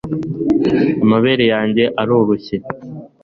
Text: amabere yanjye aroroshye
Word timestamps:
amabere 1.03 1.45
yanjye 1.53 1.83
aroroshye 2.01 2.55